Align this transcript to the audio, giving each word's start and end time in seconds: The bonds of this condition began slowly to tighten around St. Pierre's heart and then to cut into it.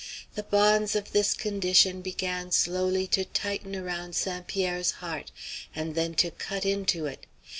The 0.33 0.41
bonds 0.41 0.95
of 0.95 1.11
this 1.11 1.35
condition 1.35 2.01
began 2.01 2.51
slowly 2.51 3.05
to 3.09 3.23
tighten 3.23 3.75
around 3.75 4.15
St. 4.15 4.47
Pierre's 4.47 4.93
heart 4.97 5.31
and 5.75 5.93
then 5.93 6.15
to 6.15 6.31
cut 6.31 6.65
into 6.65 7.05
it. 7.05 7.27